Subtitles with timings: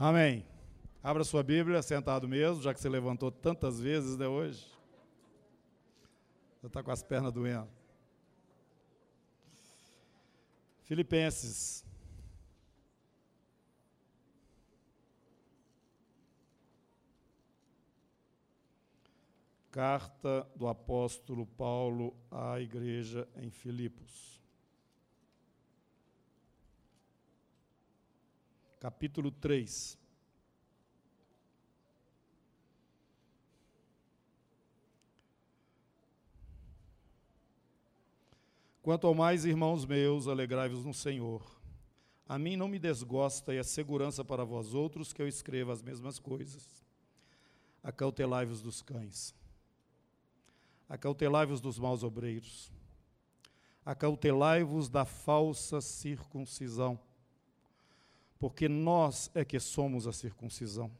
[0.00, 0.46] Amém.
[1.02, 4.64] Abra sua Bíblia, sentado mesmo, já que você levantou tantas vezes né, hoje.
[6.62, 7.68] Já está com as pernas doendo.
[10.84, 11.84] Filipenses.
[19.72, 24.40] Carta do apóstolo Paulo à igreja em Filipos.
[28.80, 29.98] Capítulo 3.
[38.80, 41.42] Quanto ao mais, irmãos meus, alegrai-vos no Senhor.
[42.26, 45.82] A mim não me desgosta e é segurança para vós outros que eu escreva as
[45.82, 46.64] mesmas coisas.
[47.82, 49.34] Acautelai-vos dos cães.
[50.88, 52.72] Acautelai-vos dos maus obreiros.
[53.84, 56.98] Acautelai-vos da falsa circuncisão
[58.38, 60.90] porque nós é que somos a circuncisão.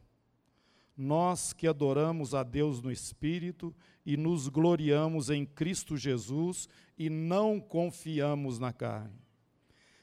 [0.97, 7.61] Nós que adoramos a Deus no Espírito e nos gloriamos em Cristo Jesus e não
[7.61, 9.15] confiamos na carne.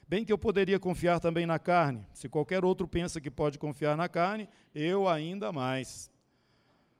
[0.08, 2.06] Bem que eu poderia confiar também na carne.
[2.14, 6.10] Se qualquer outro pensa que pode confiar na carne, eu ainda mais.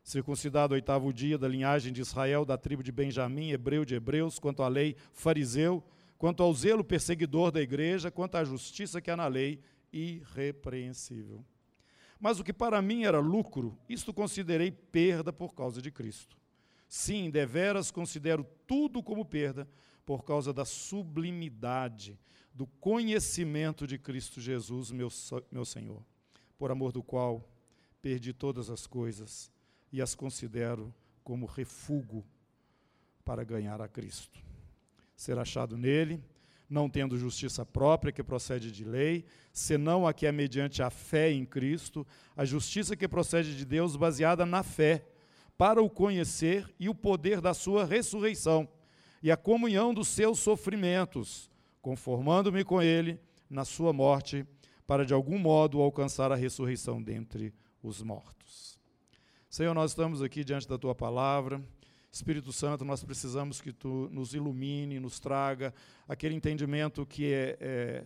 [0.03, 4.63] Circuncidado oitavo dia da linhagem de Israel, da tribo de Benjamim, hebreu de hebreus, quanto
[4.63, 5.83] à lei, fariseu,
[6.19, 9.61] quanto ao zelo perseguidor da igreja, quanto à justiça que há na lei,
[9.97, 11.45] irrepreensível.
[12.19, 16.37] Mas o que para mim era lucro, isto considerei perda por causa de Cristo.
[16.89, 19.69] Sim, deveras considero tudo como perda
[20.05, 22.19] por causa da sublimidade,
[22.55, 25.09] do conhecimento de Cristo Jesus, meu,
[25.51, 26.03] meu Senhor,
[26.57, 27.47] por amor do qual
[28.01, 29.51] perdi todas as coisas
[29.93, 32.25] e as considero como refúgio
[33.25, 34.41] para ganhar a Cristo.
[35.17, 36.23] Ser achado nele,
[36.69, 41.31] não tendo justiça própria que procede de lei, senão a que é mediante a fé
[41.31, 45.05] em Cristo, a justiça que procede de Deus baseada na fé,
[45.57, 48.69] para o conhecer e o poder da sua ressurreição
[49.23, 51.51] e a comunhão dos seus sofrimentos,
[51.81, 54.47] conformando-me com ele na sua morte,
[54.87, 58.79] para de algum modo alcançar a ressurreição dentre os mortos.
[59.49, 61.65] Senhor, nós estamos aqui diante da tua palavra
[62.11, 65.75] Espírito Santo, nós precisamos que tu nos ilumine, nos traga
[66.09, 68.05] aquele entendimento que é, é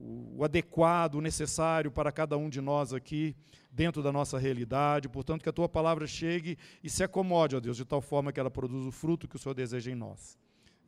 [0.00, 3.34] o adequado, o necessário para cada um de nós aqui,
[3.70, 5.08] dentro da nossa realidade.
[5.08, 8.40] Portanto, que a tua palavra chegue e se acomode, ó Deus, de tal forma que
[8.40, 10.38] ela produza o fruto que o Senhor deseja em nós.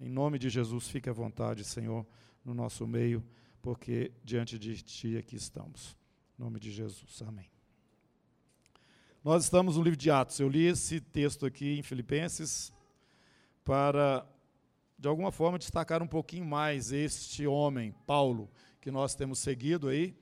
[0.01, 2.07] Em nome de Jesus, fique à vontade, Senhor,
[2.45, 3.23] no nosso meio,
[3.61, 5.97] porque diante de Ti aqui estamos.
[6.39, 7.23] Em nome de Jesus.
[7.23, 7.60] Amém.
[9.23, 10.41] Nós estamos no livro de Atos.
[10.41, 12.73] Eu li esse texto aqui em Filipenses
[13.63, 14.27] para,
[14.99, 18.51] de alguma forma, destacar um pouquinho mais este homem, Paulo,
[18.81, 20.17] que nós temos seguido aí.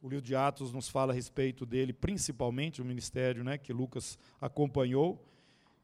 [0.00, 4.16] O livro de Atos nos fala a respeito dele, principalmente o ministério né, que Lucas
[4.40, 5.20] acompanhou.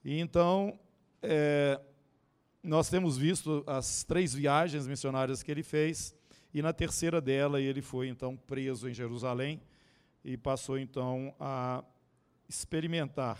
[0.04, 0.78] E então,
[1.20, 1.80] é,
[2.62, 6.14] nós temos visto as três viagens missionárias que ele fez,
[6.54, 9.60] e na terceira dela ele foi então preso em Jerusalém
[10.24, 11.82] e passou então a
[12.50, 13.38] experimentar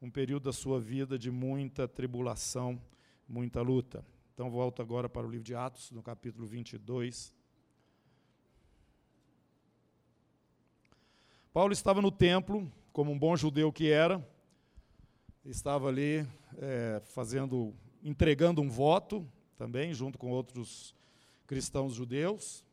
[0.00, 2.78] um período da sua vida de muita tribulação,
[3.26, 4.04] muita luta.
[4.34, 7.34] Então, volto agora para o livro de Atos, no capítulo 22.
[11.50, 14.22] Paulo estava no templo, como um bom judeu que era,
[15.42, 16.28] estava ali
[16.58, 19.26] é, fazendo, entregando um voto
[19.56, 20.94] também, junto com outros
[21.46, 22.66] cristãos judeus.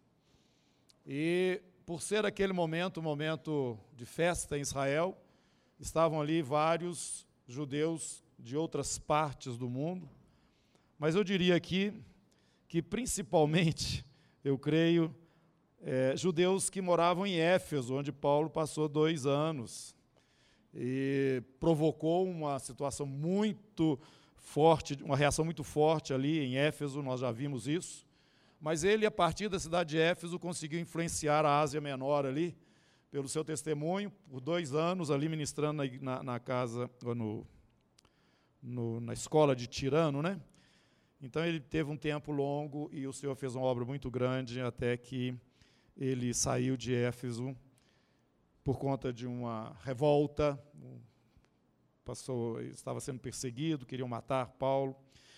[1.06, 5.18] E por ser aquele momento um momento de festa em Israel,
[5.82, 10.08] estavam ali vários judeus de outras partes do mundo,
[10.98, 11.92] mas eu diria aqui
[12.68, 14.06] que principalmente,
[14.46, 15.14] eu creio,
[15.82, 19.96] é, judeus que moravam em Éfeso, onde Paulo passou dois anos,
[20.74, 24.00] e provocou uma situação muito
[24.38, 28.06] forte, uma reação muito forte ali em Éfeso, nós já vimos isso.
[28.60, 32.56] Mas ele, a partir da cidade de Éfeso, conseguiu influenciar a Ásia Menor ali,
[33.12, 37.46] pelo seu testemunho, por dois anos ali ministrando na, na casa, no,
[38.64, 40.40] no, na escola de Tirano, né?
[41.22, 44.96] Então ele teve um tempo longo e o Senhor fez uma obra muito grande até
[44.96, 45.36] que
[45.96, 47.56] ele saiu de Éfeso
[48.64, 50.58] por conta de uma revolta,
[52.06, 54.96] passou, estava sendo perseguido, queriam matar Paulo.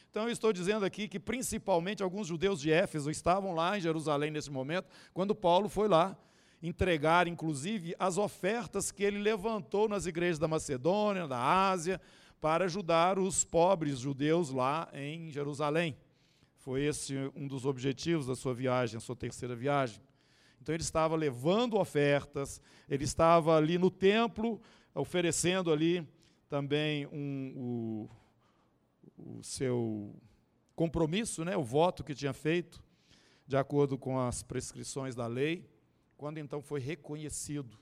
[0.10, 4.30] Então, eu estou dizendo aqui que, principalmente, alguns judeus de Éfeso estavam lá em Jerusalém
[4.30, 6.16] nesse momento, quando Paulo foi lá
[6.63, 12.00] entregar, inclusive, as ofertas que ele levantou nas igrejas da Macedônia, da Ásia,
[12.39, 15.98] para ajudar os pobres judeus lá em Jerusalém.
[16.56, 20.01] Foi esse um dos objetivos da sua viagem, a sua terceira viagem.
[20.62, 24.62] Então ele estava levando ofertas, ele estava ali no templo,
[24.95, 26.07] oferecendo ali
[26.48, 28.09] também um, o,
[29.18, 30.16] o seu
[30.74, 32.81] compromisso, né, o voto que tinha feito,
[33.45, 35.69] de acordo com as prescrições da lei,
[36.18, 37.77] quando então foi reconhecido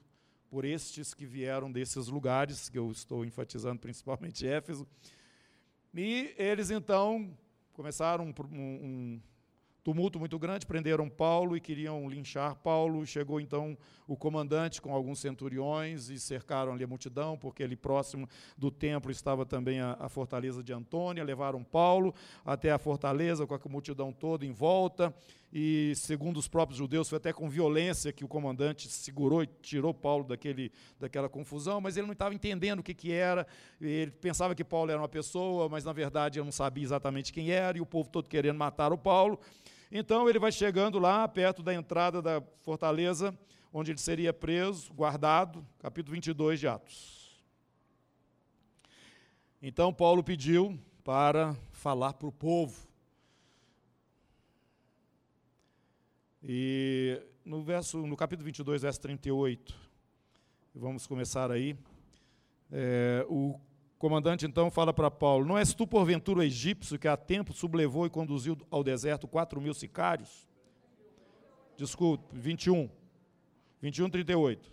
[0.49, 4.87] por estes que vieram desses lugares, que eu estou enfatizando principalmente Éfeso,
[5.93, 7.37] e eles então
[7.73, 9.21] começaram um, um,
[9.83, 13.05] tumulto muito grande, prenderam Paulo e queriam linchar Paulo.
[13.05, 18.27] Chegou então o comandante com alguns centuriões e cercaram ali a multidão, porque ali próximo
[18.57, 21.23] do templo estava também a, a fortaleza de Antônia.
[21.23, 22.13] Levaram Paulo
[22.45, 25.13] até a fortaleza com a multidão toda em volta.
[25.53, 29.93] E, segundo os próprios judeus, foi até com violência que o comandante segurou e tirou
[29.93, 33.45] Paulo daquele, daquela confusão, mas ele não estava entendendo o que, que era.
[33.79, 37.51] Ele pensava que Paulo era uma pessoa, mas na verdade ele não sabia exatamente quem
[37.51, 39.37] era, e o povo todo querendo matar o Paulo.
[39.91, 43.37] Então ele vai chegando lá, perto da entrada da fortaleza,
[43.73, 47.41] onde ele seria preso, guardado, capítulo 22 de Atos.
[49.61, 52.90] Então Paulo pediu para falar para o povo.
[56.43, 59.75] E no verso, no capítulo 22, verso 38,
[60.73, 61.77] vamos começar aí.
[62.71, 63.59] É, o
[63.99, 68.05] comandante então fala para Paulo: Não és tu, porventura, o egípcio que há tempo sublevou
[68.05, 70.49] e conduziu ao deserto quatro mil sicários?
[71.77, 72.89] Desculpe, 21.
[73.81, 74.71] 21, 38.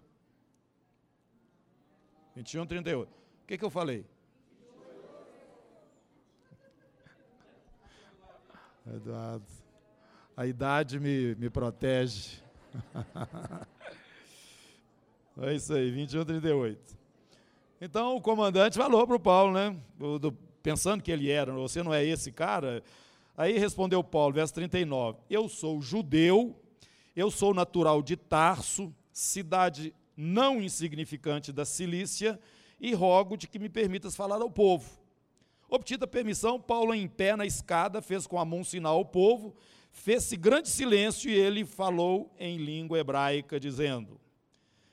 [2.34, 3.10] 21, 38.
[3.10, 4.06] O que, que eu falei?
[8.86, 9.44] Eduardo,
[10.38, 12.40] a idade me, me protege.
[15.42, 16.96] é isso aí, 21, 38.
[17.80, 19.76] Então o comandante falou para o Paulo, né?
[19.98, 20.32] Do, do,
[20.62, 22.84] pensando que ele era, você não é esse cara.
[23.36, 26.54] Aí respondeu Paulo, verso 39: Eu sou judeu,
[27.16, 32.38] eu sou natural de Tarso, cidade não insignificante da Cilícia,
[32.80, 34.88] e rogo de que me permitas falar ao povo.
[35.68, 39.56] Obtida permissão, Paulo, em pé na escada, fez com a mão sinal ao povo,
[39.90, 44.20] fez-se grande silêncio e ele falou em língua hebraica, dizendo: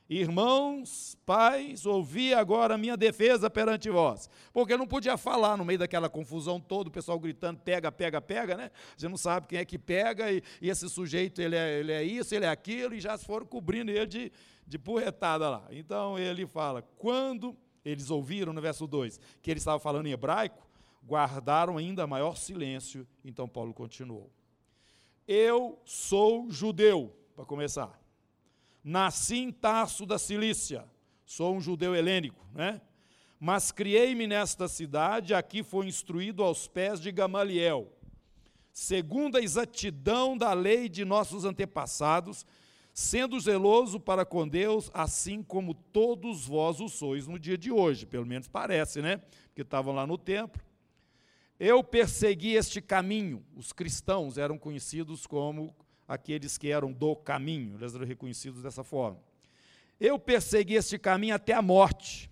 [0.08, 4.30] Irmãos, pais, ouvi agora a minha defesa perante vós.
[4.54, 8.56] Porque não podia falar no meio daquela confusão toda, o pessoal gritando, pega, pega, pega,
[8.56, 8.72] né?
[8.96, 12.04] Você não sabe quem é que pega, e, e esse sujeito, ele é, ele é
[12.04, 14.32] isso, ele é aquilo, e já foram cobrindo ele de,
[14.68, 15.68] de porretada lá.
[15.72, 20.68] Então ele fala, quando eles ouviram, no verso 2, que ele estava falando em hebraico,
[21.04, 23.08] guardaram ainda maior silêncio.
[23.24, 24.32] Então Paulo continuou.
[25.28, 28.00] Eu sou judeu, para começar.
[28.84, 30.86] Nasci em Tarso da Cilícia,
[31.26, 32.80] sou um judeu helênico, né?
[33.40, 37.92] Mas criei-me nesta cidade, aqui fui instruído aos pés de Gamaliel,
[38.72, 42.46] segundo a exatidão da lei de nossos antepassados,
[42.94, 48.06] sendo zeloso para com Deus, assim como todos vós o sois no dia de hoje,
[48.06, 49.18] pelo menos parece, né?
[49.48, 50.65] Porque estavam lá no templo.
[51.60, 55.74] Eu persegui este caminho, os cristãos eram conhecidos como
[56.08, 59.20] aqueles que eram do caminho, eles eram reconhecidos dessa forma.
[60.00, 62.30] Eu persegui este caminho até a morte,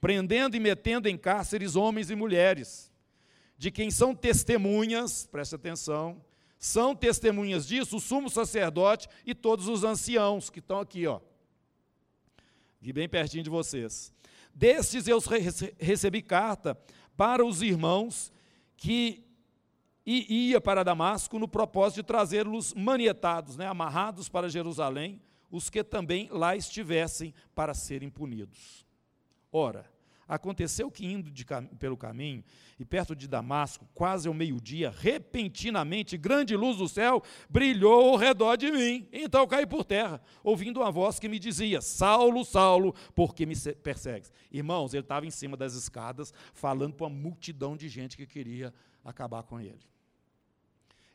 [0.00, 2.90] prendendo e metendo em cárceres homens e mulheres,
[3.58, 6.24] de quem são testemunhas, preste atenção,
[6.58, 11.20] são testemunhas disso o sumo sacerdote e todos os anciãos que estão aqui, ó.
[12.80, 14.12] Aqui bem pertinho de vocês.
[14.54, 15.18] Destes eu
[15.78, 16.76] recebi carta
[17.16, 18.32] para os irmãos
[18.78, 19.26] que
[20.06, 25.20] ia para Damasco no propósito de trazê-los manietados, né, amarrados para Jerusalém,
[25.50, 28.86] os que também lá estivessem para serem punidos.
[29.52, 29.84] Ora,
[30.28, 32.44] aconteceu que indo cam pelo caminho
[32.78, 38.56] e perto de Damasco, quase ao meio-dia, repentinamente grande luz do céu brilhou ao redor
[38.56, 39.08] de mim.
[39.10, 43.56] Então caí por terra, ouvindo uma voz que me dizia: Saulo, Saulo, por que me
[43.82, 44.30] persegues?
[44.52, 48.72] Irmãos, ele estava em cima das escadas falando para uma multidão de gente que queria
[49.02, 49.80] acabar com ele.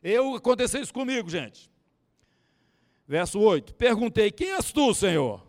[0.01, 1.72] Eu aconteceu isso comigo, gente.
[3.08, 5.48] Verso 8: Perguntei: Quem és tu, Senhor?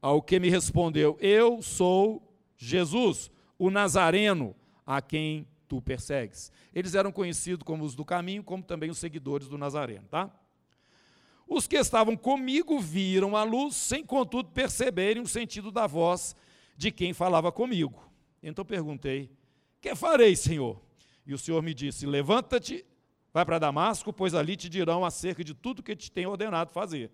[0.00, 2.27] Ao que me respondeu: Eu sou
[2.58, 6.52] Jesus, o Nazareno, a quem tu persegues.
[6.74, 10.30] Eles eram conhecidos como os do caminho, como também os seguidores do Nazareno, tá?
[11.46, 16.36] Os que estavam comigo viram a luz, sem contudo perceberem o sentido da voz
[16.76, 18.06] de quem falava comigo.
[18.42, 19.30] Então perguntei:
[19.80, 20.78] Que farei, Senhor?
[21.26, 22.84] E o Senhor me disse: Levanta-te
[23.32, 27.10] Vai para Damasco, pois ali te dirão acerca de tudo que te tem ordenado fazer.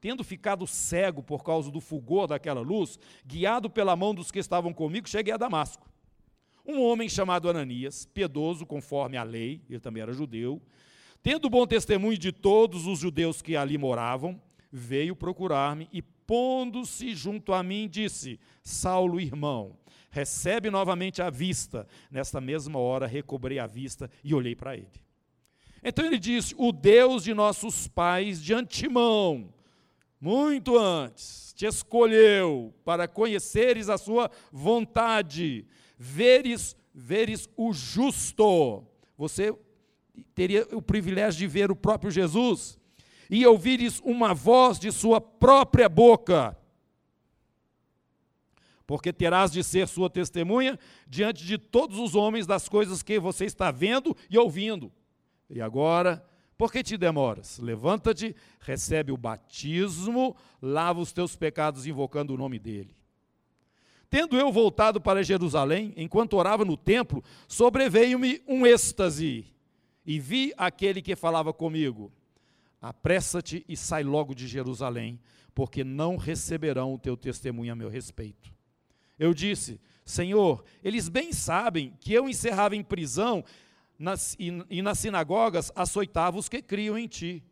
[0.00, 4.72] Tendo ficado cego por causa do fulgor daquela luz, guiado pela mão dos que estavam
[4.72, 5.88] comigo, cheguei a Damasco.
[6.64, 10.60] Um homem chamado Ananias, piedoso conforme a lei, ele também era judeu,
[11.22, 14.40] tendo bom testemunho de todos os judeus que ali moravam,
[14.70, 19.76] veio procurar-me e, pondo-se junto a mim, disse: Saulo, irmão,
[20.10, 21.86] recebe novamente a vista.
[22.10, 24.86] Nesta mesma hora recobrei a vista e olhei para ele.
[25.82, 29.52] Então ele disse: O Deus de nossos pais, de antemão,
[30.20, 38.84] muito antes, te escolheu para conheceres a sua vontade, veres, veres o justo.
[39.16, 39.54] Você
[40.34, 42.78] teria o privilégio de ver o próprio Jesus
[43.30, 46.56] e ouvires uma voz de sua própria boca.
[48.86, 53.44] Porque terás de ser sua testemunha diante de todos os homens das coisas que você
[53.44, 54.90] está vendo e ouvindo.
[55.50, 56.24] E agora,
[56.58, 57.60] por que te demoras?
[57.60, 62.96] Levanta-te, recebe o batismo, lava os teus pecados invocando o nome dele.
[64.10, 69.46] Tendo eu voltado para Jerusalém, enquanto orava no templo, sobreveio-me um êxtase,
[70.04, 72.10] e vi aquele que falava comigo:
[72.82, 75.20] Apressa-te e sai logo de Jerusalém,
[75.54, 78.52] porque não receberão o teu testemunho a meu respeito.
[79.16, 83.44] Eu disse: Senhor, eles bem sabem que eu encerrava em prisão
[83.98, 87.42] nas, e, e nas sinagogas açoitava os que criam em ti.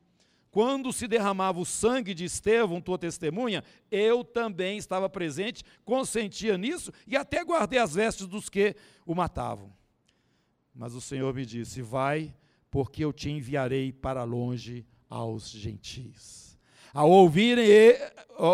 [0.50, 6.90] Quando se derramava o sangue de Estevão, tua testemunha, eu também estava presente, consentia nisso
[7.06, 8.74] e até guardei as vestes dos que
[9.04, 9.70] o matavam.
[10.74, 12.34] Mas o Senhor me disse: Vai,
[12.70, 16.58] porque eu te enviarei para longe aos gentis.
[16.94, 17.66] Ao ouvirem,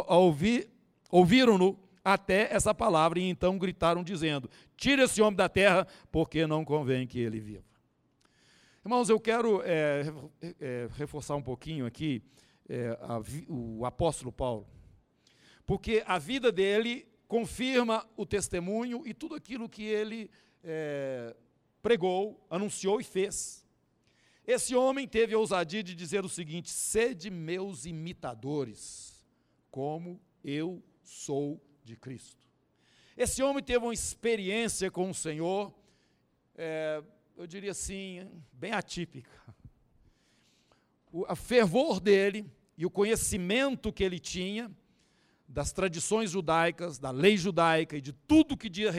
[0.08, 0.70] ouvir,
[1.08, 6.64] ouviram-no até essa palavra e então gritaram dizendo: Tira esse homem da terra, porque não
[6.64, 7.71] convém que ele viva.
[8.84, 10.02] Irmãos, eu quero é,
[10.60, 12.20] é, reforçar um pouquinho aqui
[12.68, 14.66] é, a, o apóstolo Paulo,
[15.64, 20.28] porque a vida dele confirma o testemunho e tudo aquilo que ele
[20.64, 21.32] é,
[21.80, 23.64] pregou, anunciou e fez.
[24.44, 29.24] Esse homem teve a ousadia de dizer o seguinte: sede meus imitadores,
[29.70, 32.44] como eu sou de Cristo.
[33.16, 35.72] Esse homem teve uma experiência com o Senhor,
[36.56, 37.00] é,
[37.36, 39.30] eu diria assim, bem atípica.
[41.10, 44.70] O fervor dele e o conhecimento que ele tinha
[45.46, 48.90] das tradições judaicas, da lei judaica e de tudo que dizia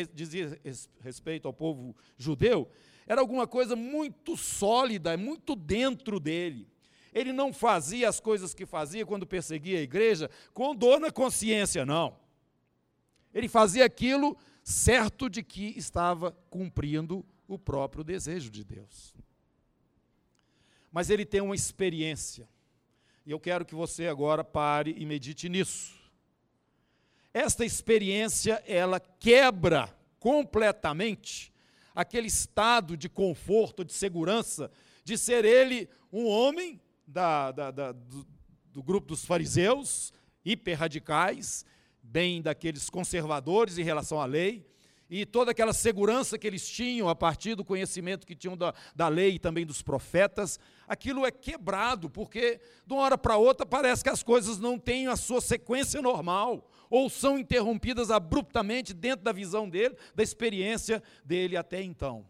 [1.00, 2.70] respeito ao povo judeu,
[3.08, 6.68] era alguma coisa muito sólida, muito dentro dele.
[7.12, 11.86] Ele não fazia as coisas que fazia quando perseguia a igreja com dor na consciência,
[11.86, 12.16] não.
[13.34, 19.14] Ele fazia aquilo certo de que estava cumprindo o próprio desejo de Deus.
[20.92, 22.48] Mas ele tem uma experiência,
[23.26, 25.94] e eu quero que você agora pare e medite nisso.
[27.34, 31.52] Esta experiência, ela quebra completamente
[31.96, 34.72] aquele estado de conforto, de segurança,
[35.04, 38.26] de ser ele um homem da, da, da, do,
[38.72, 40.14] do grupo dos fariseus,
[40.46, 41.66] hiper radicais,
[42.02, 44.66] bem daqueles conservadores em relação à lei,
[45.16, 49.08] e toda aquela segurança que eles tinham a partir do conhecimento que tinham da, da
[49.08, 54.04] lei e também dos profetas, aquilo é quebrado, porque de uma hora para outra parece
[54.04, 59.32] que as coisas não têm a sua sequência normal, ou são interrompidas abruptamente dentro da
[59.32, 62.26] visão dele, da experiência dele até então.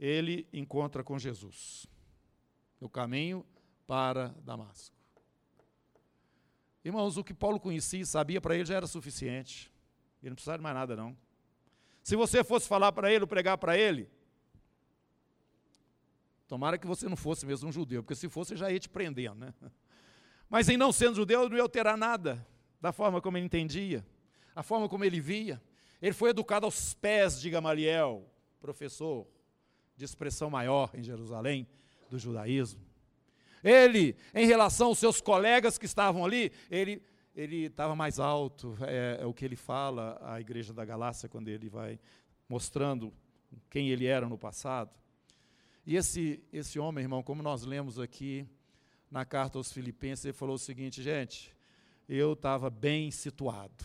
[0.00, 1.86] Ele encontra com Jesus
[2.80, 3.44] no caminho
[3.86, 4.96] para Damasco.
[6.82, 9.70] Irmãos, o que Paulo conhecia e sabia para ele já era suficiente.
[10.22, 11.16] Ele não precisava de mais nada, não.
[12.02, 14.08] Se você fosse falar para ele, pregar para ele,
[16.46, 19.36] tomara que você não fosse mesmo um judeu, porque se fosse, já ia te prendendo,
[19.36, 19.54] né?
[20.48, 22.46] Mas em não sendo judeu, não ia alterar nada
[22.80, 24.06] da forma como ele entendia,
[24.54, 25.60] a forma como ele via.
[26.00, 28.24] Ele foi educado aos pés de Gamaliel,
[28.60, 29.26] professor
[29.96, 31.66] de expressão maior em Jerusalém
[32.08, 32.80] do judaísmo.
[33.62, 37.02] Ele, em relação aos seus colegas que estavam ali, ele
[37.38, 41.46] ele estava mais alto, é, é, o que ele fala à igreja da Galácia quando
[41.46, 41.96] ele vai
[42.48, 43.12] mostrando
[43.70, 44.90] quem ele era no passado.
[45.86, 48.44] E esse, esse homem, irmão, como nós lemos aqui
[49.08, 51.54] na carta aos Filipenses, ele falou o seguinte, gente,
[52.08, 53.84] eu estava bem situado.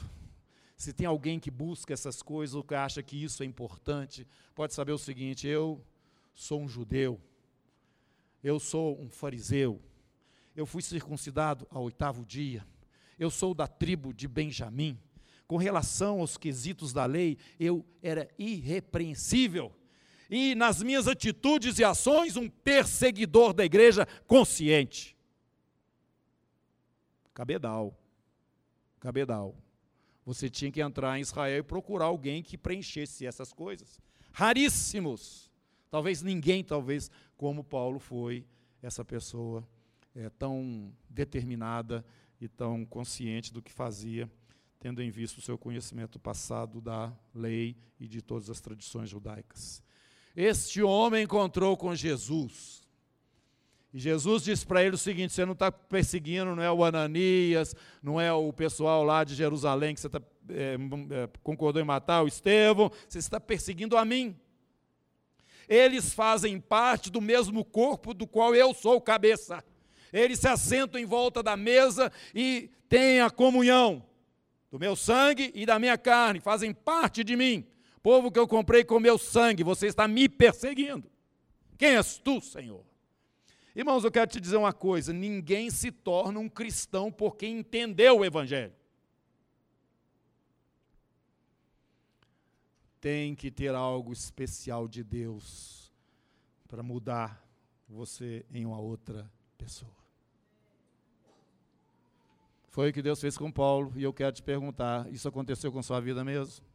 [0.75, 4.73] Se tem alguém que busca essas coisas ou que acha que isso é importante, pode
[4.73, 5.79] saber o seguinte: eu
[6.33, 7.21] sou um judeu,
[8.43, 9.79] eu sou um fariseu,
[10.55, 12.65] eu fui circuncidado ao oitavo dia,
[13.19, 14.97] eu sou da tribo de Benjamim.
[15.47, 19.71] Com relação aos quesitos da lei, eu era irrepreensível.
[20.29, 25.15] E nas minhas atitudes e ações, um perseguidor da igreja consciente.
[27.33, 27.97] Cabedal.
[28.99, 29.55] Cabedal.
[30.25, 33.99] Você tinha que entrar em Israel e procurar alguém que preenchesse essas coisas.
[34.31, 35.51] Raríssimos.
[35.91, 38.45] Talvez ninguém, talvez como Paulo foi
[38.81, 39.67] essa pessoa
[40.15, 42.05] é, tão determinada
[42.43, 44.29] e tão consciente do que fazia,
[44.79, 49.81] tendo em vista o seu conhecimento passado da lei e de todas as tradições judaicas.
[50.35, 52.83] Este homem encontrou com Jesus.
[53.93, 57.75] E Jesus disse para ele o seguinte: você não está perseguindo, não é o Ananias,
[58.01, 60.77] não é o pessoal lá de Jerusalém que você tá, é,
[61.43, 64.35] concordou em matar, o Estevão, você está perseguindo a mim.
[65.69, 69.63] Eles fazem parte do mesmo corpo do qual eu sou cabeça.
[70.13, 74.05] Eles se assentam em volta da mesa e têm a comunhão
[74.69, 77.65] do meu sangue e da minha carne, fazem parte de mim.
[78.01, 81.11] Povo que eu comprei com meu sangue, você está me perseguindo.
[81.77, 82.85] Quem és tu, Senhor?
[83.75, 88.25] Irmãos, eu quero te dizer uma coisa: ninguém se torna um cristão porque entendeu o
[88.25, 88.73] Evangelho.
[93.01, 95.91] Tem que ter algo especial de Deus
[96.67, 97.45] para mudar
[97.89, 100.02] você em uma outra pessoa.
[102.73, 105.83] Foi o que Deus fez com Paulo, e eu quero te perguntar: isso aconteceu com
[105.83, 106.65] sua vida mesmo?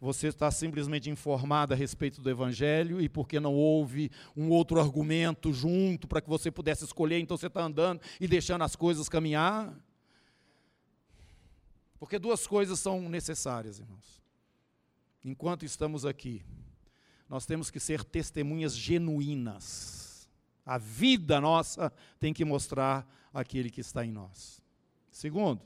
[0.00, 5.52] você está simplesmente informado a respeito do Evangelho e porque não houve um outro argumento
[5.52, 9.74] junto para que você pudesse escolher, então você está andando e deixando as coisas caminhar.
[11.98, 14.22] Porque duas coisas são necessárias, irmãos.
[15.24, 16.44] Enquanto estamos aqui,
[17.28, 20.28] nós temos que ser testemunhas genuínas.
[20.64, 24.57] A vida nossa tem que mostrar aquele que está em nós.
[25.18, 25.60] Segundo,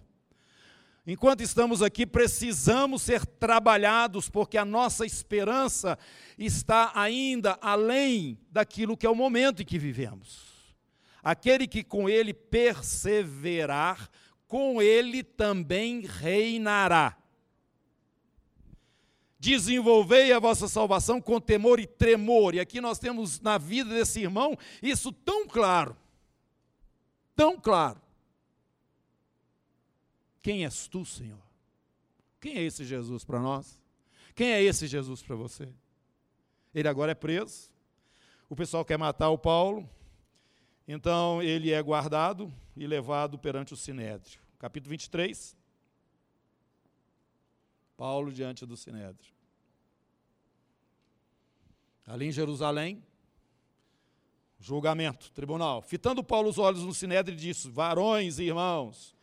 [1.06, 5.98] Enquanto estamos aqui, precisamos ser trabalhados, porque a nossa esperança
[6.38, 10.74] está ainda além daquilo que é o momento em que vivemos.
[11.20, 14.08] Aquele que com ele perseverar,
[14.46, 17.18] com ele também reinará.
[19.40, 22.54] Desenvolvei a vossa salvação com temor e tremor.
[22.54, 25.96] E aqui nós temos na vida desse irmão isso tão claro.
[27.34, 28.01] Tão claro.
[30.42, 31.40] Quem és tu, Senhor?
[32.40, 33.80] Quem é esse Jesus para nós?
[34.34, 35.68] Quem é esse Jesus para você?
[36.74, 37.70] Ele agora é preso.
[38.48, 39.88] O pessoal quer matar o Paulo.
[40.86, 44.40] Então ele é guardado e levado perante o Sinédrio.
[44.58, 45.56] Capítulo 23.
[47.96, 49.32] Paulo diante do Sinédrio.
[52.04, 53.00] Ali em Jerusalém,
[54.58, 55.82] julgamento, tribunal.
[55.82, 59.14] Fitando Paulo os olhos no Sinédrio, disse: Varões e irmãos,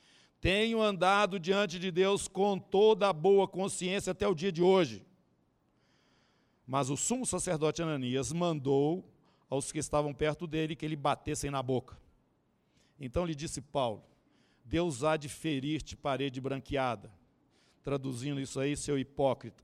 [0.41, 5.05] tenho andado diante de Deus com toda a boa consciência até o dia de hoje.
[6.65, 9.03] Mas o sumo sacerdote Ananias mandou
[9.49, 11.97] aos que estavam perto dele que ele batessem na boca.
[12.99, 14.03] Então lhe disse Paulo:
[14.63, 17.11] Deus há de ferir-te, parede branqueada.
[17.83, 19.63] Traduzindo isso aí, seu hipócrita.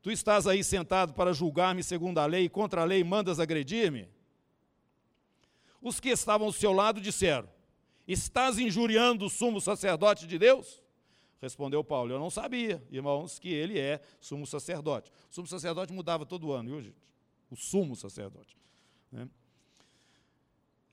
[0.00, 4.08] Tu estás aí sentado para julgar-me segundo a lei, e contra a lei mandas agredir-me?
[5.82, 7.48] Os que estavam ao seu lado disseram:
[8.06, 10.82] Estás injuriando o sumo sacerdote de Deus?
[11.40, 15.10] Respondeu Paulo: Eu não sabia, irmãos, que ele é sumo sacerdote.
[15.30, 17.02] O sumo sacerdote mudava todo ano, viu, gente?
[17.50, 18.56] O sumo sacerdote.
[19.10, 19.28] Né?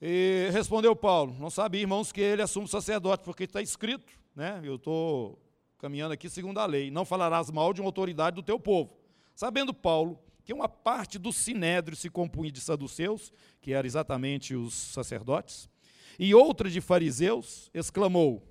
[0.01, 4.59] E respondeu Paulo: Não sabia, irmãos, que ele é sumo sacerdote, porque está escrito, né?
[4.63, 5.39] Eu estou
[5.77, 8.97] caminhando aqui segundo a lei: Não falarás mal de uma autoridade do teu povo.
[9.35, 14.73] Sabendo Paulo que uma parte do sinédrio se compunha de saduceus, que eram exatamente os
[14.73, 15.69] sacerdotes,
[16.17, 18.43] e outra de fariseus, exclamou: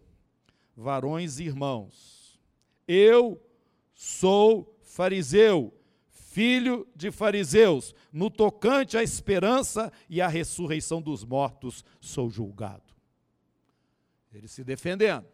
[0.77, 2.41] Varões e irmãos,
[2.87, 3.41] eu
[3.95, 5.73] sou fariseu,
[6.11, 12.93] filho de fariseus, no tocante à esperança e à ressurreição dos mortos, sou julgado.
[14.33, 15.27] Ele se defendendo.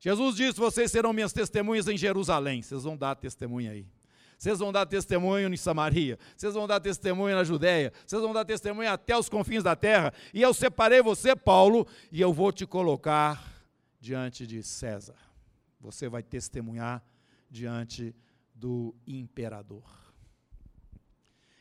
[0.00, 2.60] Jesus disse: Vocês serão minhas testemunhas em Jerusalém.
[2.60, 3.86] Vocês vão dar testemunha aí.
[4.44, 8.44] Vocês vão dar testemunho em Samaria, vocês vão dar testemunho na Judéia, vocês vão dar
[8.44, 10.12] testemunho até os confins da terra.
[10.34, 13.42] E eu separei você, Paulo, e eu vou te colocar
[13.98, 15.16] diante de César.
[15.80, 17.02] Você vai testemunhar
[17.50, 18.14] diante
[18.54, 20.04] do imperador.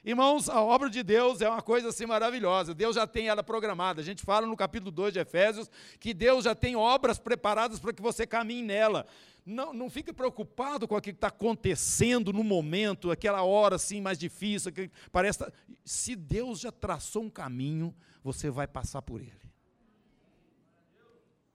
[0.05, 2.73] Irmãos, a obra de Deus é uma coisa assim maravilhosa.
[2.73, 4.01] Deus já tem ela programada.
[4.01, 7.93] A gente fala no capítulo 2 de Efésios que Deus já tem obras preparadas para
[7.93, 9.07] que você caminhe nela.
[9.45, 14.17] Não, não fique preocupado com aquilo que está acontecendo no momento, aquela hora assim mais
[14.17, 14.71] difícil.
[14.71, 15.39] Que parece.
[15.39, 15.51] Tá,
[15.83, 19.51] se Deus já traçou um caminho, você vai passar por ele.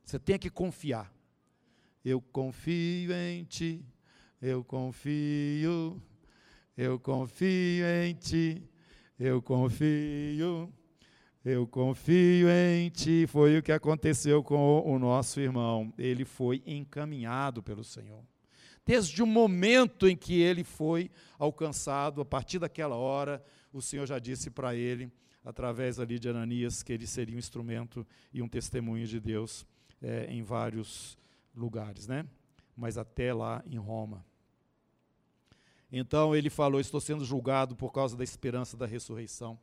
[0.05, 1.13] Você tem que confiar.
[2.05, 3.85] Eu confio em ti,
[4.41, 6.01] eu confio,
[6.77, 8.63] eu confio em ti,
[9.19, 10.73] eu confio.
[11.51, 13.27] Eu confio em ti.
[13.27, 15.91] Foi o que aconteceu com o nosso irmão.
[15.97, 18.23] Ele foi encaminhado pelo Senhor.
[18.85, 24.19] Desde o momento em que ele foi alcançado, a partir daquela hora, o Senhor já
[24.19, 25.11] disse para ele
[25.43, 29.67] através ali de Ananias, que ele seria um instrumento e um testemunho de Deus
[30.03, 31.17] é, em vários
[31.57, 32.27] lugares, né?
[32.77, 34.23] Mas até lá em Roma.
[35.91, 39.59] Então ele falou: Estou sendo julgado por causa da esperança da ressurreição.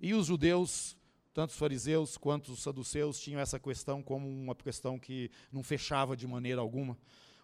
[0.00, 0.96] E os judeus,
[1.32, 6.16] tanto os fariseus quanto os saduceus, tinham essa questão como uma questão que não fechava
[6.16, 6.96] de maneira alguma.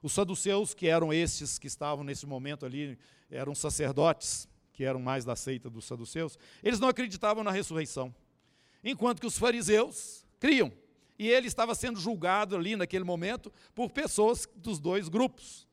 [0.03, 2.99] Os saduceus, que eram estes que estavam nesse momento ali,
[3.31, 8.15] eram sacerdotes, que eram mais da seita dos saduceus, eles não acreditavam na ressurreição.
[8.83, 10.73] Enquanto que os fariseus criam.
[11.19, 15.68] E ele estava sendo julgado ali naquele momento por pessoas dos dois grupos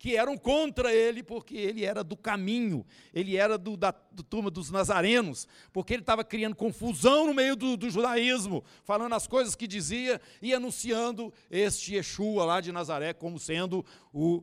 [0.00, 4.50] que eram contra ele, porque ele era do caminho, ele era do, da do turma
[4.50, 9.54] dos nazarenos, porque ele estava criando confusão no meio do, do, judaísmo, falando as coisas
[9.54, 14.42] que dizia e anunciando este Yeshua lá de Nazaré como sendo o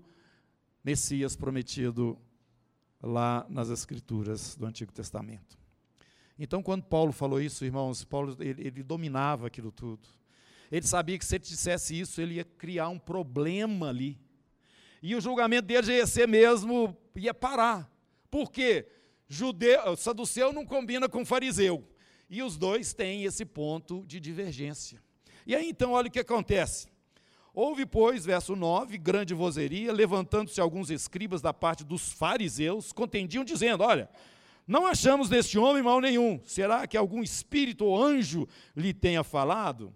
[0.84, 2.20] Messias prometido
[3.02, 5.58] lá nas Escrituras do Antigo Testamento.
[6.38, 10.08] Então, quando Paulo falou isso, irmãos, Paulo ele, ele dominava aquilo tudo.
[10.72, 14.20] Ele sabia que se ele dissesse isso, ele ia criar um problema ali
[15.02, 17.90] e o julgamento deles ia ser mesmo, ia parar.
[18.30, 18.88] Por quê?
[19.28, 21.88] Judeu, saduceu não combina com fariseu.
[22.30, 25.02] E os dois têm esse ponto de divergência.
[25.46, 26.88] E aí então, olha o que acontece.
[27.54, 33.84] Houve, pois, verso 9, grande vozeria, levantando-se alguns escribas da parte dos fariseus, contendiam, dizendo:
[33.84, 34.10] Olha,
[34.68, 36.40] não achamos neste homem mal nenhum.
[36.44, 39.94] Será que algum espírito ou anjo lhe tenha falado?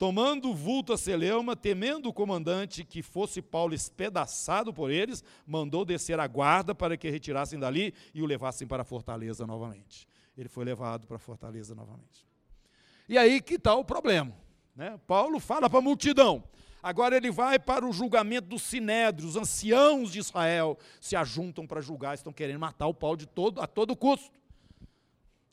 [0.00, 6.18] Tomando vulto a Celeuma, temendo o comandante que fosse Paulo espedaçado por eles, mandou descer
[6.18, 10.08] a guarda para que retirassem dali e o levassem para a fortaleza novamente.
[10.38, 12.26] Ele foi levado para a fortaleza novamente.
[13.10, 14.34] E aí que está o problema.
[14.74, 14.98] Né?
[15.06, 16.42] Paulo fala para a multidão.
[16.82, 19.28] Agora ele vai para o julgamento do sinédrio.
[19.28, 23.60] Os anciãos de Israel se ajuntam para julgar, estão querendo matar o Paulo de todo,
[23.60, 24.39] a todo custo.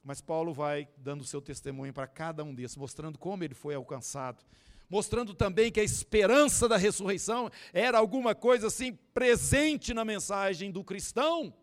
[0.07, 4.41] Mas Paulo vai dando seu testemunho para cada um desses, mostrando como ele foi alcançado,
[4.89, 10.81] mostrando também que a esperança da ressurreição era alguma coisa assim presente na mensagem do
[10.81, 11.53] cristão.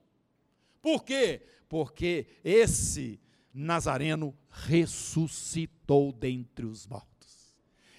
[0.83, 1.41] Por quê?
[1.71, 3.19] Porque esse
[3.51, 7.57] Nazareno ressuscitou dentre os mortos.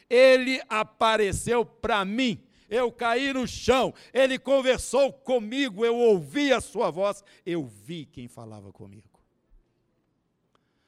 [0.08, 2.39] Ele apareceu para mim.
[2.69, 8.27] Eu caí no chão, ele conversou comigo, eu ouvi a sua voz, eu vi quem
[8.27, 9.14] falava comigo.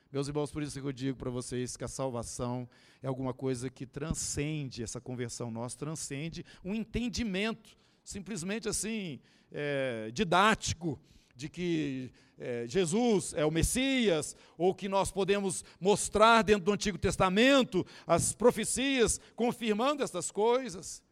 [0.09, 2.67] Meus irmãos, por isso que eu digo para vocês que a salvação
[3.03, 9.19] é alguma coisa que transcende essa conversão nossa, transcende um entendimento, simplesmente assim,
[9.51, 10.97] é, didático,
[11.35, 16.97] de que é, Jesus é o Messias, ou que nós podemos mostrar dentro do Antigo
[16.97, 21.03] Testamento as profecias confirmando estas coisas.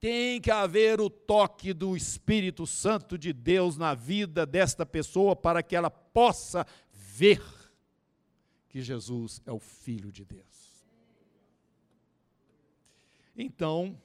[0.00, 5.62] Tem que haver o toque do Espírito Santo de Deus na vida desta pessoa para
[5.62, 7.42] que ela possa ver
[8.72, 10.72] que Jesus é o Filho de Deus.
[13.36, 14.00] Então,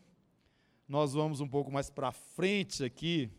[0.86, 3.32] nós vamos um pouco mais para frente aqui.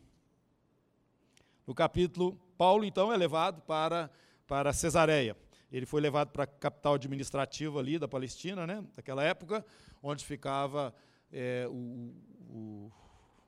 [1.67, 4.11] No capítulo, Paulo então é levado para,
[4.47, 5.37] para Cesareia.
[5.71, 9.63] Ele foi levado para a capital administrativa ali da Palestina, né, daquela época,
[10.03, 10.95] onde ficava
[11.31, 12.15] é, o,
[12.49, 12.93] o,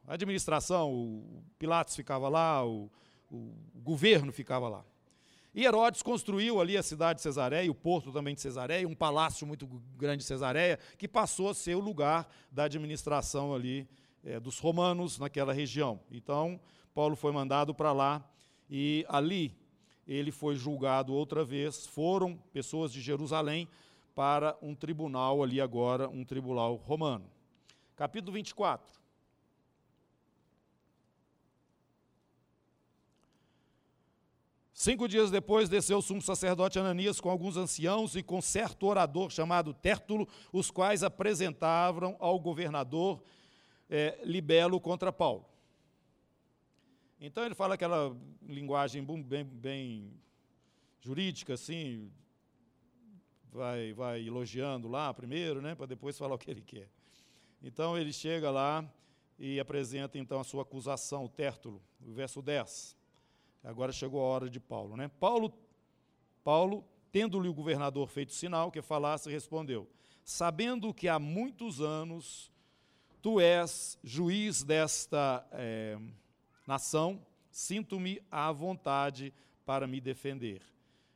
[0.07, 2.91] a administração, o Pilatos ficava lá, o,
[3.31, 4.85] o governo ficava lá.
[5.53, 9.47] E Herodes construiu ali a cidade de Cesareia, o porto também de Cesareia, um palácio
[9.47, 13.89] muito grande de Cesareia, que passou a ser o lugar da administração ali
[14.23, 16.01] é, dos romanos naquela região.
[16.11, 16.61] Então,
[16.95, 18.25] Paulo foi mandado para lá
[18.69, 19.57] e ali
[20.07, 21.85] ele foi julgado outra vez.
[21.87, 23.69] Foram pessoas de Jerusalém
[24.15, 27.29] para um tribunal ali agora, um tribunal romano.
[27.97, 29.00] Capítulo 24.
[34.81, 39.29] Cinco dias depois, desceu o sumo sacerdote Ananias com alguns anciãos e com certo orador
[39.29, 43.23] chamado Tértulo, os quais apresentavam ao governador
[43.91, 45.45] é, Libelo contra Paulo.
[47.21, 50.15] Então ele fala aquela linguagem bem, bem
[50.99, 52.11] jurídica, assim,
[53.53, 56.89] vai, vai elogiando lá primeiro, né, para depois falar o que ele quer.
[57.63, 58.83] Então ele chega lá
[59.39, 62.99] e apresenta então a sua acusação, o Tértulo, o verso 10.
[63.63, 65.09] Agora chegou a hora de Paulo, né?
[65.21, 65.53] Paulo,
[66.43, 69.89] Paulo, tendo-lhe o governador feito sinal que falasse, respondeu:
[70.25, 72.51] Sabendo que há muitos anos
[73.21, 75.99] tu és juiz desta é,
[76.67, 79.33] nação, sinto-me à vontade
[79.67, 80.63] para me defender.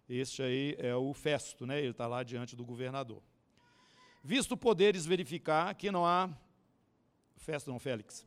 [0.08, 1.78] Este aí é o Festo, né?
[1.78, 3.22] Ele está lá diante do governador.
[4.22, 6.28] Visto poderes verificar que não há
[7.36, 8.26] Festo não Félix,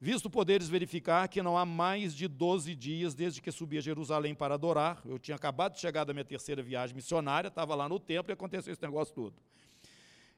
[0.00, 4.34] Visto poderes verificar que não há mais de 12 dias desde que subi a Jerusalém
[4.34, 5.00] para adorar.
[5.04, 8.34] Eu tinha acabado de chegar da minha terceira viagem missionária, estava lá no templo e
[8.34, 9.34] aconteceu esse negócio todo.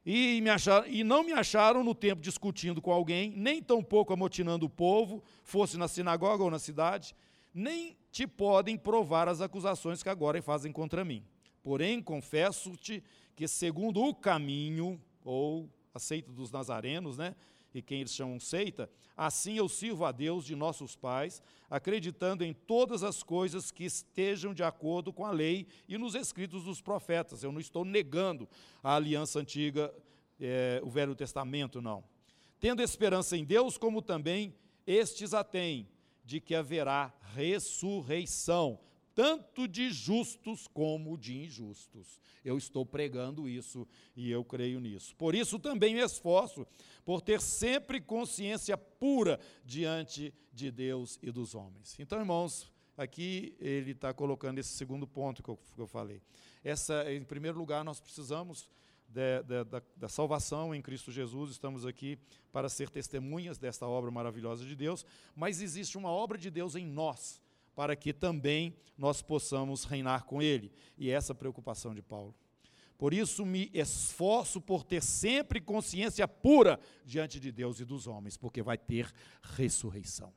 [0.04, 4.66] E, me acharam, e não me acharam no tempo discutindo com alguém, nem tampouco amotinando
[4.66, 7.12] o povo, fosse na sinagoga ou na cidade,
[7.52, 11.24] nem te podem provar as acusações que agora fazem contra mim.
[11.60, 13.02] Porém, confesso-te
[13.34, 17.34] que, segundo o caminho, ou a seita dos nazarenos, né?
[17.78, 22.52] E quem eles chamam seita, assim eu sirvo a Deus de nossos pais, acreditando em
[22.52, 27.42] todas as coisas que estejam de acordo com a lei e nos escritos dos profetas.
[27.42, 28.48] Eu não estou negando
[28.82, 29.92] a aliança antiga,
[30.40, 32.04] é, o Velho Testamento, não.
[32.58, 34.54] Tendo esperança em Deus, como também
[34.86, 35.88] estes a têm,
[36.24, 38.80] de que haverá ressurreição
[39.16, 42.20] tanto de justos como de injustos.
[42.44, 45.16] Eu estou pregando isso e eu creio nisso.
[45.16, 46.66] Por isso também me esforço
[47.02, 51.98] por ter sempre consciência pura diante de Deus e dos homens.
[51.98, 56.20] Então, irmãos, aqui ele está colocando esse segundo ponto que eu, que eu, falei.
[56.62, 58.68] Essa, em primeiro lugar, nós precisamos
[59.08, 62.18] de, de, da, da salvação em Cristo Jesus, estamos aqui
[62.52, 66.84] para ser testemunhas desta obra maravilhosa de Deus, mas existe uma obra de Deus em
[66.84, 67.40] nós
[67.76, 70.72] para que também nós possamos reinar com Ele.
[70.98, 72.34] E essa preocupação de Paulo.
[72.98, 78.38] Por isso me esforço por ter sempre consciência pura diante de Deus e dos homens,
[78.38, 79.12] porque vai ter
[79.42, 80.32] ressurreição.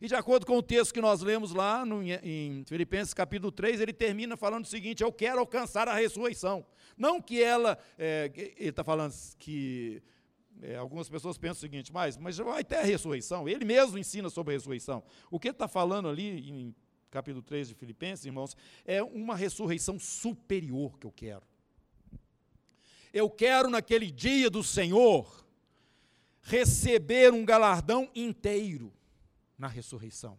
[0.00, 3.80] E de acordo com o texto que nós lemos lá no, em Filipenses capítulo 3,
[3.80, 6.66] ele termina falando o seguinte: Eu quero alcançar a ressurreição.
[6.96, 10.02] Não que ela, é, ele está falando que
[10.62, 13.48] é, algumas pessoas pensam o seguinte, mas, mas vai ter a ressurreição.
[13.48, 15.02] Ele mesmo ensina sobre a ressurreição.
[15.30, 16.74] O que ele está falando ali em
[17.10, 21.42] capítulo 3 de Filipenses, irmãos, é uma ressurreição superior que eu quero.
[23.12, 25.44] Eu quero, naquele dia do Senhor,
[26.42, 28.92] receber um galardão inteiro
[29.58, 30.38] na ressurreição.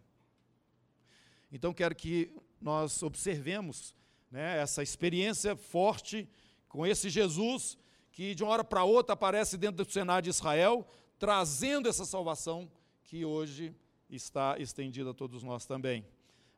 [1.51, 3.93] Então, quero que nós observemos
[4.31, 6.29] né, essa experiência forte
[6.69, 7.77] com esse Jesus
[8.11, 10.85] que de uma hora para outra aparece dentro do Senado de Israel,
[11.17, 12.69] trazendo essa salvação
[13.03, 13.75] que hoje
[14.09, 16.05] está estendida a todos nós também.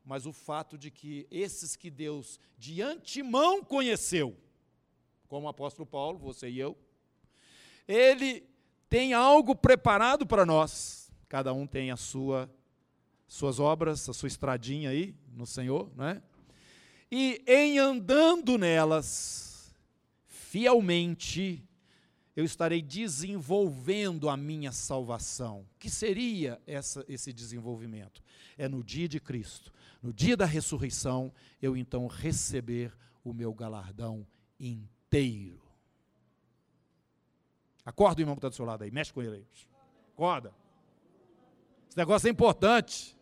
[0.04, 4.36] Mas o fato de que esses que Deus de antemão conheceu,
[5.28, 6.76] como o apóstolo Paulo, você e eu,
[7.86, 8.46] ele
[8.88, 11.10] tem algo preparado para nós.
[11.28, 12.50] Cada um tem a sua
[13.26, 16.22] suas obras, a sua estradinha aí no Senhor, não é?
[17.10, 19.53] E em andando nelas,
[20.54, 21.68] fielmente,
[22.36, 25.66] eu estarei desenvolvendo a minha salvação.
[25.80, 28.22] Que seria essa, esse desenvolvimento?
[28.56, 34.24] É no dia de Cristo, no dia da ressurreição, eu então receber o meu galardão
[34.60, 35.60] inteiro.
[37.84, 39.46] Acorda o irmão que está do seu lado aí, mexe com ele aí.
[40.12, 40.54] Acorda.
[41.88, 43.18] Esse negócio é importante.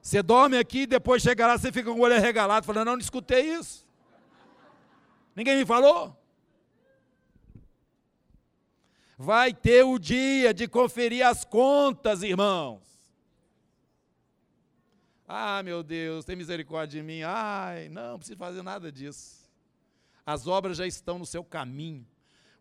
[0.00, 2.92] Você dorme aqui e depois chega lá, você fica com o olho regalado, falando, não,
[2.94, 3.83] não escutei isso.
[5.34, 6.16] Ninguém me falou?
[9.16, 12.82] Vai ter o dia de conferir as contas, irmãos.
[15.26, 17.22] Ah, meu Deus, tem misericórdia de mim.
[17.22, 19.50] Ai, não, não preciso fazer nada disso.
[20.26, 22.06] As obras já estão no seu caminho.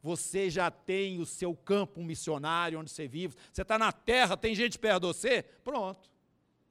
[0.02, 3.36] Você já tem o seu campo missionário onde você vive.
[3.52, 5.44] Você está na terra, tem gente perto de você.
[5.64, 6.10] Pronto.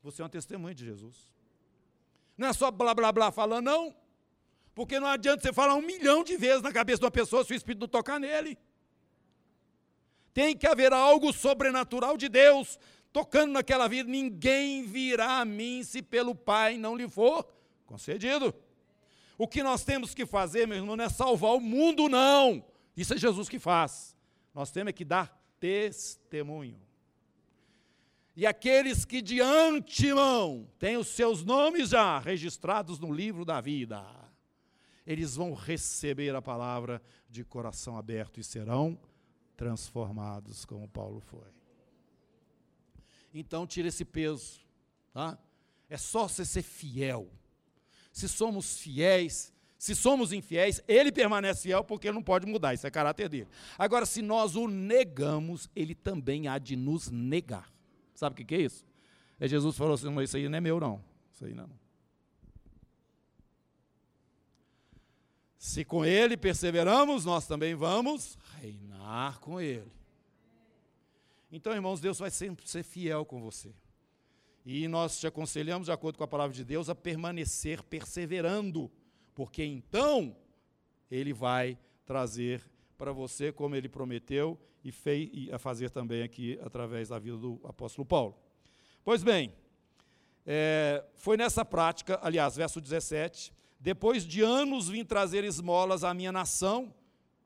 [0.02, 1.30] Você é um testemunho de Jesus.
[2.36, 4.01] Não é só blá blá blá falando, não.
[4.74, 7.52] Porque não adianta você falar um milhão de vezes na cabeça de uma pessoa se
[7.52, 8.58] o Espírito não tocar nele.
[10.32, 12.78] Tem que haver algo sobrenatural de Deus
[13.12, 14.08] tocando naquela vida.
[14.08, 17.46] Ninguém virá a mim se pelo Pai não lhe for
[17.84, 18.54] concedido.
[19.36, 22.64] O que nós temos que fazer, meu irmão, não é salvar o mundo, não.
[22.96, 24.16] Isso é Jesus que faz.
[24.54, 26.80] Nós temos é que dar testemunho.
[28.34, 34.21] E aqueles que de antemão têm os seus nomes já registrados no livro da vida
[35.06, 38.98] eles vão receber a palavra de coração aberto e serão
[39.56, 41.48] transformados, como Paulo foi.
[43.34, 44.60] Então, tira esse peso.
[45.12, 45.38] Tá?
[45.88, 47.28] É só você ser fiel.
[48.12, 52.86] Se somos fiéis, se somos infiéis, ele permanece fiel porque ele não pode mudar, isso
[52.86, 53.48] é caráter dele.
[53.78, 57.72] Agora, se nós o negamos, ele também há de nos negar.
[58.14, 58.84] Sabe o que é isso?
[59.40, 61.02] É Jesus falou assim: isso aí não é meu, não.
[61.32, 61.68] Isso aí não.
[65.62, 69.92] Se com ele perseveramos, nós também vamos reinar com ele.
[71.52, 73.72] Então, irmãos, Deus vai sempre ser fiel com você.
[74.66, 78.90] E nós te aconselhamos, de acordo com a palavra de Deus, a permanecer perseverando,
[79.36, 80.36] porque então
[81.08, 82.60] ele vai trazer
[82.98, 87.36] para você, como ele prometeu e fez e a fazer também aqui através da vida
[87.36, 88.36] do apóstolo Paulo.
[89.04, 89.54] Pois bem,
[90.44, 96.30] é, foi nessa prática, aliás, verso 17, depois de anos vim trazer esmolas à minha
[96.30, 96.94] nação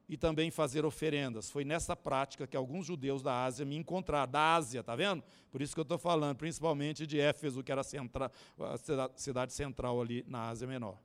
[0.06, 1.50] e também fazer oferendas.
[1.50, 5.24] Foi nessa prática que alguns judeus da Ásia me encontraram, da Ásia, tá vendo?
[5.50, 9.54] Por isso que eu estou falando, principalmente de Éfeso, que era a, centra, a cidade
[9.54, 10.98] central ali na Ásia Menor.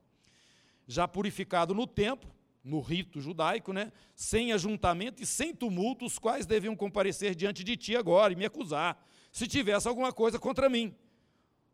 [0.86, 2.30] Já purificado no templo,
[2.62, 3.94] no rito judaico, né?
[4.14, 8.44] sem ajuntamento e sem tumulto, os quais deviam comparecer diante de ti agora e me
[8.44, 10.94] acusar, se tivesse alguma coisa contra mim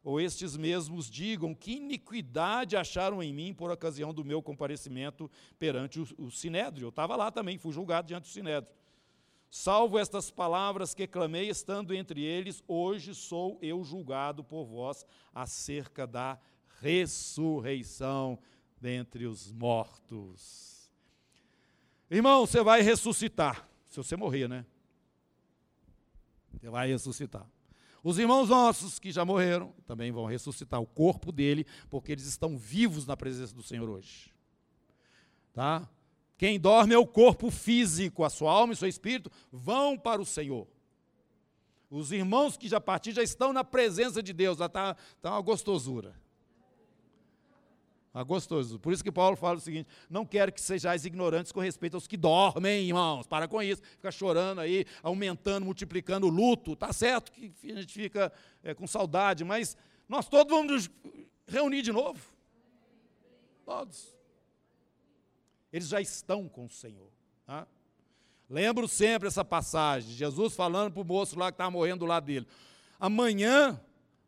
[0.07, 5.99] ou estes mesmos digam que iniquidade acharam em mim por ocasião do meu comparecimento perante
[5.99, 6.85] o, o Sinédrio.
[6.85, 8.73] Eu estava lá também, fui julgado diante do Sinédrio.
[9.49, 16.07] Salvo estas palavras que clamei, estando entre eles, hoje sou eu julgado por vós acerca
[16.07, 16.39] da
[16.79, 18.39] ressurreição
[18.79, 20.89] dentre os mortos.
[22.09, 24.65] Irmão, você vai ressuscitar, se você morrer, né?
[26.53, 27.45] Você vai ressuscitar.
[28.07, 32.57] Os irmãos nossos que já morreram também vão ressuscitar o corpo dele, porque eles estão
[32.57, 34.33] vivos na presença do Senhor hoje.
[35.51, 35.85] Tá?
[36.37, 40.25] Quem dorme é o corpo físico, a sua alma e seu espírito vão para o
[40.25, 40.65] Senhor.
[41.91, 45.41] Os irmãos que já partiram já estão na presença de Deus, já está tá uma
[45.41, 46.15] gostosura.
[48.19, 48.79] Ah, gostoso.
[48.79, 52.07] Por isso que Paulo fala o seguinte: não quero que sejais ignorantes com respeito aos
[52.07, 53.27] que dormem, irmãos.
[53.27, 53.79] Para com isso.
[53.91, 56.75] Fica chorando aí, aumentando, multiplicando o luto.
[56.75, 59.77] Tá certo que a gente fica é, com saudade, mas
[60.09, 60.89] nós todos vamos nos
[61.45, 62.19] reunir de novo.
[63.63, 64.17] Todos.
[65.71, 67.11] Eles já estão com o Senhor.
[67.45, 67.67] Tá?
[68.49, 72.25] Lembro sempre essa passagem, Jesus falando para o moço lá que estava morrendo do lado
[72.25, 72.47] dele.
[72.99, 73.79] Amanhã,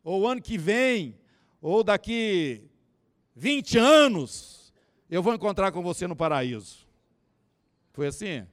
[0.04, 1.18] ou ano que vem,
[1.60, 2.70] ou daqui
[3.40, 4.74] 20 anos,
[5.10, 6.86] eu vou encontrar com você no paraíso.
[7.94, 8.46] Foi assim?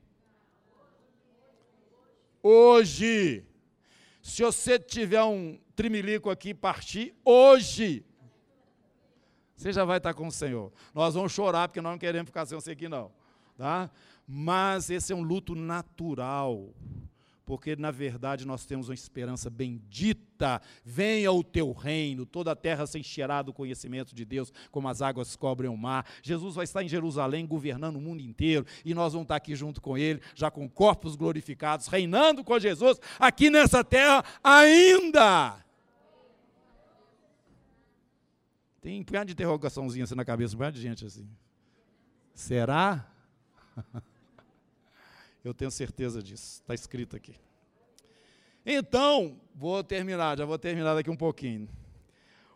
[2.40, 3.44] Hoje,
[4.22, 8.05] se você tiver um trimilico aqui partir, hoje,
[9.57, 10.72] você já vai estar com o Senhor.
[10.94, 13.11] Nós vamos chorar porque nós não queremos ficar sem você aqui, não.
[13.57, 13.90] Tá?
[14.25, 16.72] Mas esse é um luto natural
[17.46, 20.61] porque na verdade nós temos uma esperança bendita.
[20.85, 25.00] Venha o teu reino, toda a terra se encherá do conhecimento de Deus, como as
[25.00, 26.04] águas cobrem o mar.
[26.22, 29.80] Jesus vai estar em Jerusalém governando o mundo inteiro e nós vamos estar aqui junto
[29.80, 35.64] com ele, já com corpos glorificados, reinando com Jesus aqui nessa terra ainda.
[38.80, 41.28] Tem um punhado de interrogaçãozinha assim na cabeça, um punhado de gente assim.
[42.35, 43.09] Será?
[45.46, 46.61] Eu tenho certeza disso.
[46.61, 47.37] Está escrito aqui.
[48.66, 51.68] Então, vou terminar, já vou terminar daqui um pouquinho.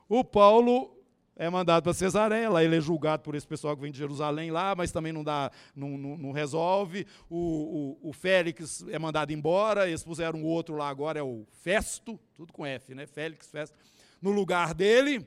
[0.08, 1.00] O Paulo
[1.36, 4.50] é mandado para Cesareia, lá ele é julgado por esse pessoal que vem de Jerusalém
[4.50, 7.06] lá, mas também não dá, não, não, não resolve.
[7.30, 12.18] O, o, o, Félix é mandado embora, eles puseram outro lá agora, é o Festo,
[12.34, 13.06] tudo com F, né?
[13.06, 13.78] Félix, Festo,
[14.20, 15.24] no lugar dele.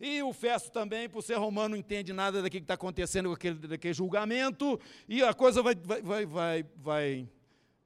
[0.00, 3.34] E o Festo também, por ser romano, não entende nada daquilo que está acontecendo com
[3.34, 7.28] aquele, daquele julgamento, e a coisa vai, vai, vai, vai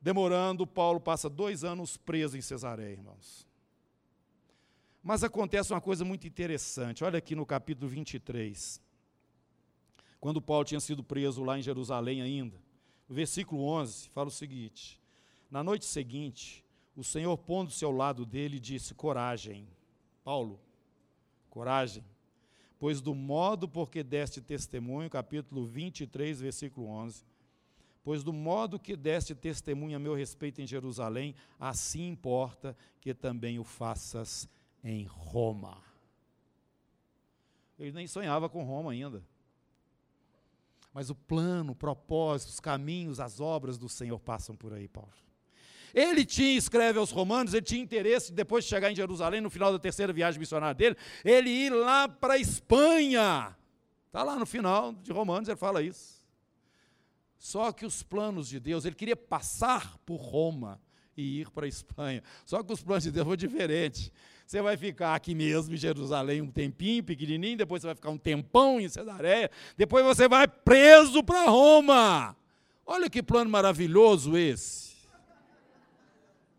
[0.00, 0.66] demorando.
[0.66, 3.46] Paulo passa dois anos preso em Cesareia, irmãos.
[5.02, 8.80] Mas acontece uma coisa muito interessante, olha aqui no capítulo 23,
[10.20, 12.56] quando Paulo tinha sido preso lá em Jerusalém ainda,
[13.08, 15.00] no versículo 11, fala o seguinte:
[15.50, 19.66] Na noite seguinte, o Senhor pondo-se ao lado dele, disse: Coragem,
[20.22, 20.60] Paulo
[21.52, 22.02] coragem.
[22.78, 27.22] Pois do modo por que deste testemunho, capítulo 23, versículo 11,
[28.02, 33.58] pois do modo que deste testemunho a meu respeito em Jerusalém, assim importa que também
[33.58, 34.48] o faças
[34.82, 35.76] em Roma.
[37.78, 39.22] Ele nem sonhava com Roma ainda.
[40.92, 45.12] Mas o plano, o propósito, os caminhos, as obras do Senhor passam por aí, Paulo.
[45.94, 49.72] Ele tinha, escreve aos romanos, ele tinha interesse, depois de chegar em Jerusalém, no final
[49.72, 53.56] da terceira viagem missionária dele, ele ir lá para a Espanha.
[54.06, 56.22] Está lá no final de Romanos, ele fala isso.
[57.38, 60.80] Só que os planos de Deus, ele queria passar por Roma
[61.16, 62.22] e ir para a Espanha.
[62.44, 64.12] Só que os planos de Deus foram diferentes.
[64.46, 68.18] Você vai ficar aqui mesmo em Jerusalém um tempinho, pequenininho, depois você vai ficar um
[68.18, 72.36] tempão em Cesareia, depois você vai preso para Roma.
[72.84, 74.91] Olha que plano maravilhoso esse.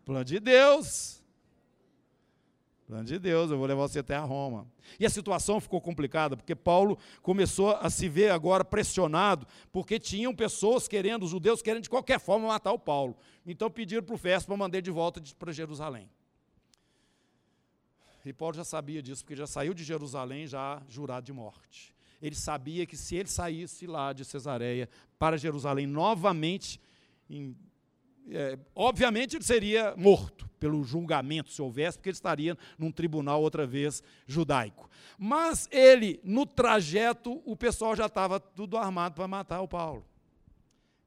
[0.04, 1.22] Plano de Deus.
[2.86, 4.66] Plano de Deus, eu vou levar você até a Roma.
[5.00, 10.34] E a situação ficou complicada, porque Paulo começou a se ver agora pressionado, porque tinham
[10.34, 13.16] pessoas querendo, os judeus querendo de qualquer forma matar o Paulo.
[13.46, 16.10] Então pediram para o Festo para mandar de volta para Jerusalém.
[18.24, 21.94] E Paulo já sabia disso, porque já saiu de Jerusalém já jurado de morte.
[22.20, 24.88] Ele sabia que se ele saísse lá de Cesareia
[25.18, 26.80] para Jerusalém novamente,
[27.28, 27.56] em
[28.30, 33.66] é, obviamente ele seria morto pelo julgamento, se houvesse, porque ele estaria num tribunal outra
[33.66, 34.88] vez judaico.
[35.18, 40.04] Mas ele, no trajeto, o pessoal já estava tudo armado para matar o Paulo.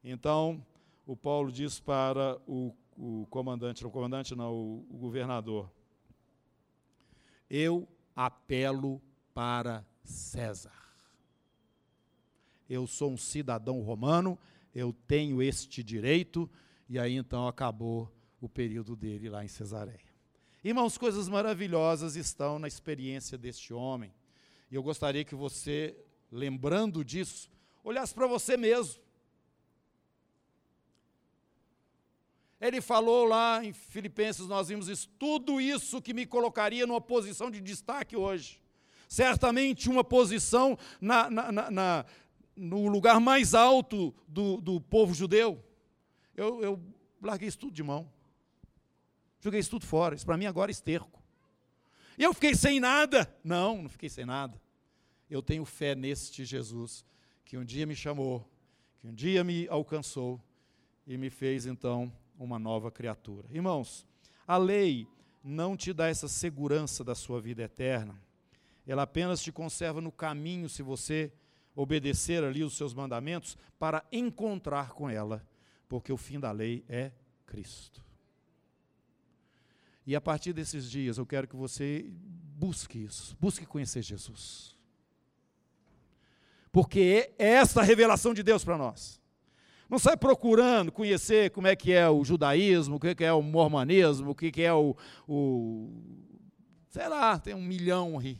[0.02, 0.64] Então,
[1.04, 5.70] o Paulo diz para o, o comandante, o comandante não, o, o governador:
[7.50, 9.02] Eu apelo
[9.34, 10.72] para César.
[12.68, 14.38] Eu sou um cidadão romano,
[14.74, 16.48] eu tenho este direito
[16.88, 18.10] e aí então acabou
[18.40, 20.08] o período dele lá em Cesareia.
[20.64, 24.12] Irmãos, coisas maravilhosas estão na experiência deste homem.
[24.70, 25.96] E eu gostaria que você,
[26.32, 27.50] lembrando disso,
[27.84, 29.00] olhasse para você mesmo.
[32.60, 37.50] Ele falou lá em Filipenses, nós vimos isso, tudo isso que me colocaria numa posição
[37.50, 38.60] de destaque hoje.
[39.08, 42.06] Certamente uma posição na, na, na,
[42.56, 45.64] no lugar mais alto do, do povo judeu
[46.38, 46.80] eu, eu
[47.20, 48.08] larguei isso tudo de mão.
[49.40, 50.14] Joguei isso tudo fora.
[50.14, 51.20] Isso para mim agora é esterco.
[52.16, 53.28] E eu fiquei sem nada?
[53.42, 54.60] Não, não fiquei sem nada.
[55.28, 57.04] Eu tenho fé neste Jesus,
[57.44, 58.48] que um dia me chamou,
[59.00, 60.40] que um dia me alcançou
[61.06, 63.48] e me fez então uma nova criatura.
[63.50, 64.06] Irmãos,
[64.46, 65.08] a lei
[65.42, 68.14] não te dá essa segurança da sua vida eterna.
[68.86, 71.32] Ela apenas te conserva no caminho se você
[71.74, 75.44] obedecer ali os seus mandamentos para encontrar com ela
[75.88, 77.10] porque o fim da lei é
[77.46, 78.04] Cristo.
[80.06, 84.76] E a partir desses dias eu quero que você busque isso, busque conhecer Jesus.
[86.70, 89.20] Porque é essa a revelação de Deus para nós.
[89.88, 94.30] Não sai procurando conhecer como é que é o judaísmo, o que é o mormonismo,
[94.30, 94.94] o que é o,
[95.26, 95.90] o
[96.90, 98.38] sei lá, tem um milhão aí.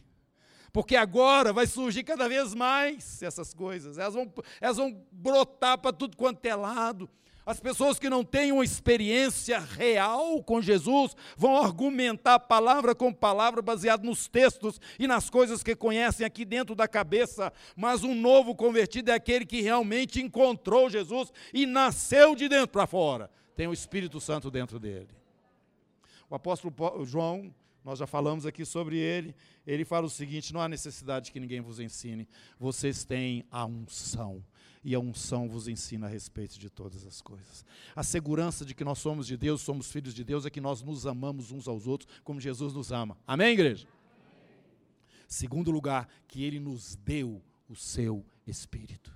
[0.72, 3.96] Porque agora vai surgir cada vez mais essas coisas.
[3.96, 7.08] Elas vão, elas vão brotar para tudo quanto é lado.
[7.48, 13.62] As pessoas que não têm uma experiência real com Jesus vão argumentar palavra com palavra
[13.62, 18.54] baseado nos textos e nas coisas que conhecem aqui dentro da cabeça, mas um novo
[18.54, 23.30] convertido é aquele que realmente encontrou Jesus e nasceu de dentro para fora.
[23.56, 25.08] Tem o Espírito Santo dentro dele.
[26.28, 26.74] O apóstolo
[27.06, 27.50] João,
[27.82, 29.34] nós já falamos aqui sobre ele,
[29.66, 32.28] ele fala o seguinte: não há necessidade que ninguém vos ensine,
[32.60, 34.44] vocês têm a unção
[34.88, 37.62] e a unção vos ensina a respeito de todas as coisas.
[37.94, 40.80] A segurança de que nós somos de Deus, somos filhos de Deus, é que nós
[40.80, 43.14] nos amamos uns aos outros como Jesus nos ama.
[43.26, 43.86] Amém, igreja?
[45.28, 49.14] Segundo lugar, que Ele nos deu o seu Espírito.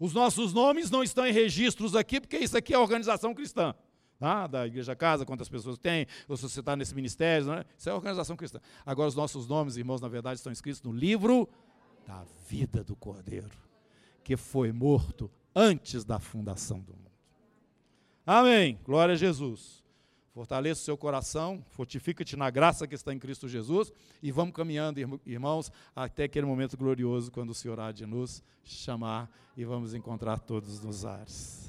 [0.00, 3.74] Os nossos nomes não estão em registros aqui, porque isso aqui é organização cristã.
[4.18, 4.46] Tá?
[4.46, 7.66] Da Igreja Casa, quantas pessoas tem, ou se você está nesse ministério, é?
[7.76, 8.60] isso é organização cristã.
[8.86, 11.46] Agora, os nossos nomes, irmãos, na verdade, estão escritos no livro
[12.08, 13.54] da vida do Cordeiro,
[14.24, 17.10] que foi morto antes da fundação do mundo.
[18.24, 18.78] Amém.
[18.82, 19.84] Glória a Jesus.
[20.32, 23.92] Fortaleça o seu coração, fortifica-te na graça que está em Cristo Jesus
[24.22, 29.30] e vamos caminhando, irmãos, até aquele momento glorioso quando o Senhor há de nos chamar
[29.54, 31.67] e vamos encontrar todos nos ares.